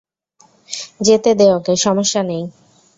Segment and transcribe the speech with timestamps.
[1.05, 2.43] যেতে দে ওকে, সমস্যা নেই।